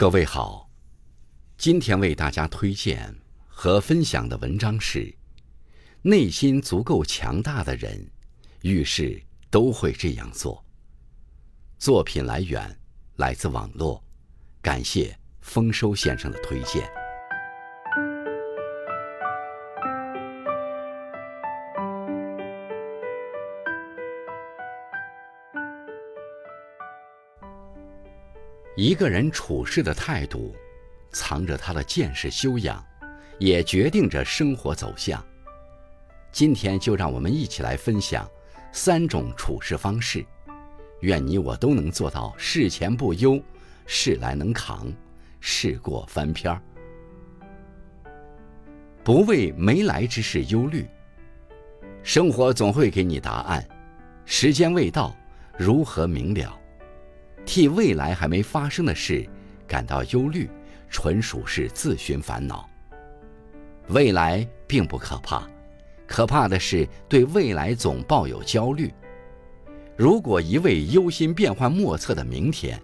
[0.00, 0.70] 各位好，
[1.56, 3.12] 今天为大家推荐
[3.48, 5.12] 和分享的文章是：
[6.02, 8.08] 内心足够强大的人，
[8.62, 10.64] 遇事都会这样做。
[11.80, 12.78] 作品来源
[13.16, 14.00] 来自网络，
[14.62, 16.88] 感谢丰收先生的推荐。
[28.78, 30.54] 一个人处事的态度，
[31.10, 32.80] 藏着他的见识修养，
[33.40, 35.20] 也决定着生活走向。
[36.30, 38.30] 今天就让我们一起来分享
[38.70, 40.24] 三种处事方式，
[41.00, 43.42] 愿你我都能做到事前不忧，
[43.84, 44.86] 事来能扛，
[45.40, 46.62] 事过翻篇儿。
[49.02, 50.86] 不为没来之事忧虑，
[52.04, 53.68] 生活总会给你答案，
[54.24, 55.12] 时间未到，
[55.58, 56.56] 如何明了？
[57.48, 59.26] 替未来还没发生的事
[59.66, 60.50] 感到忧虑，
[60.90, 62.68] 纯属是自寻烦恼。
[63.88, 65.48] 未来并不可怕，
[66.06, 68.92] 可怕的是对未来总抱有焦虑。
[69.96, 72.78] 如果一味忧心变幻莫测的明天，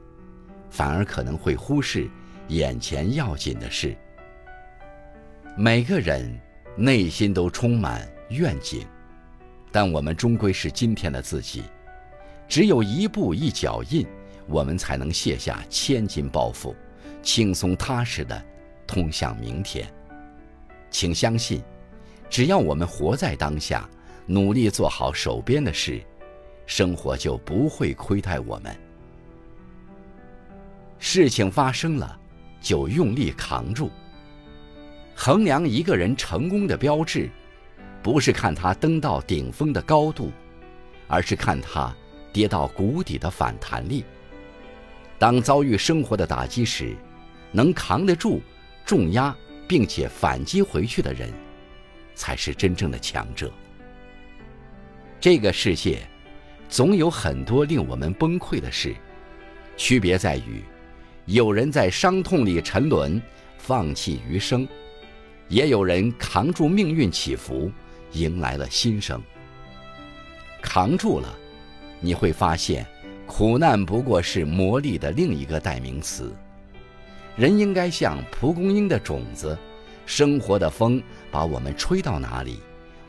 [0.71, 2.09] 反而可能会忽视
[2.49, 3.95] 眼前要紧的事。
[5.59, 6.41] 每个人
[6.75, 8.87] 内心都充满愿景，
[9.71, 11.65] 但我们终归是今天的自己，
[12.49, 14.07] 只有一步一脚印。
[14.47, 16.75] 我们才能卸下千斤包袱，
[17.23, 18.45] 轻松踏实的
[18.87, 19.91] 通向明天。
[20.91, 21.63] 请相信，
[22.29, 23.89] 只要我们活在当下，
[24.27, 26.01] 努力做好手边的事，
[26.67, 28.77] 生活就不会亏待我们。
[30.99, 32.19] 事情发生了，
[32.61, 33.91] 就用力扛住。
[35.15, 37.31] 衡量一个人成功的标志，
[38.03, 40.31] 不是看他登到顶峰的高度，
[41.07, 41.95] 而是看他
[42.33, 44.05] 跌到谷底的反弹力。
[45.25, 46.95] 当遭遇生活的打击时，
[47.51, 48.43] 能扛得住
[48.85, 49.35] 重压，
[49.67, 51.33] 并且反击回去的人，
[52.15, 53.51] 才是真正的强者。
[55.19, 56.07] 这个世界，
[56.69, 58.95] 总有很多令我们崩溃的事，
[59.79, 60.63] 区别在于，
[61.25, 63.19] 有人在伤痛里沉沦，
[63.57, 64.67] 放弃余生；
[65.49, 67.73] 也有人扛住命运起伏，
[68.13, 69.19] 迎来了新生。
[70.61, 71.35] 扛住了，
[71.99, 72.87] 你会发现。
[73.37, 76.33] 苦难不过是磨砺的另一个代名词。
[77.35, 79.59] 人应该像蒲公英的种子，
[80.07, 81.03] 生活的风
[81.33, 82.61] 把我们吹到哪里，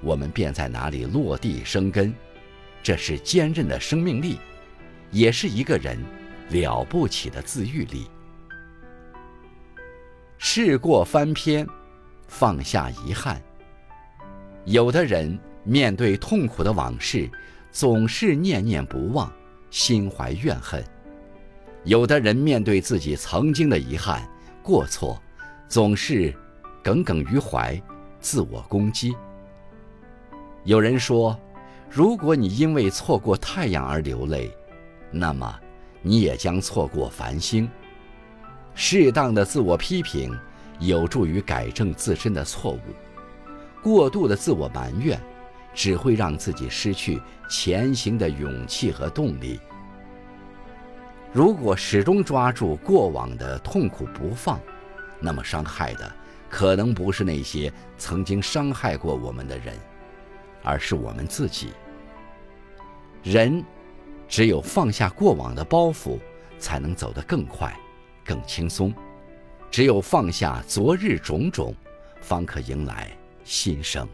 [0.01, 2.11] 我们便在哪里落地生根。
[2.81, 4.39] 这是坚韧的生命力，
[5.11, 5.95] 也是一个人
[6.49, 8.07] 了不起的自愈力。
[10.39, 11.67] 事过翻篇，
[12.27, 13.39] 放下遗憾。
[14.63, 17.29] 有的人面对痛苦的往事，
[17.71, 19.31] 总是念念不忘。
[19.75, 20.81] 心怀怨恨，
[21.83, 24.25] 有的人面对自己曾经的遗憾、
[24.63, 25.21] 过错，
[25.67, 26.33] 总是
[26.81, 27.77] 耿耿于怀，
[28.21, 29.13] 自我攻击。
[30.63, 31.37] 有人说，
[31.89, 34.49] 如果你因为错过太阳而流泪，
[35.11, 35.53] 那么
[36.01, 37.69] 你也将错过繁星。
[38.75, 40.33] 适当的自我批评
[40.79, 42.79] 有助于改正自身的错误，
[43.83, 45.19] 过度的自我埋怨。
[45.75, 49.59] 只会让自己失去前行的勇气和动力。
[51.33, 54.59] 如果始终抓住过往的痛苦不放，
[55.19, 56.11] 那么伤害的
[56.49, 59.77] 可能不是那些曾经伤害过我们的人，
[60.63, 61.73] 而是我们自己。
[63.21, 63.61] 人
[64.29, 66.17] 只有放下过往的包袱，
[66.57, 67.77] 才能走得更快、
[68.23, 68.93] 更轻松；
[69.69, 71.75] 只有放下昨日种种，
[72.21, 73.11] 方可迎来
[73.43, 74.07] 新生。